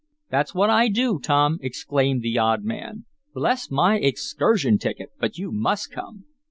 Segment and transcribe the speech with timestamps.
[0.31, 3.05] "That's what I do, Tom!" exclaimed the odd man.
[3.35, 6.25] "Bless my excursion ticket, but you must come!"